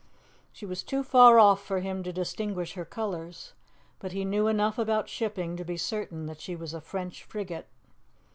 She 0.51 0.65
was 0.65 0.81
too 0.81 1.03
far 1.03 1.37
off 1.37 1.63
for 1.63 1.79
him 1.79 2.01
to 2.01 2.11
distinguish 2.11 2.73
her 2.73 2.85
colours, 2.85 3.53
but 3.99 4.13
he 4.13 4.25
knew 4.25 4.47
enough 4.47 4.79
about 4.79 5.07
shipping 5.09 5.55
to 5.57 5.63
be 5.63 5.77
certain 5.77 6.25
that 6.25 6.41
she 6.41 6.55
was 6.55 6.73
a 6.73 6.81
French 6.81 7.23
frigate. 7.23 7.67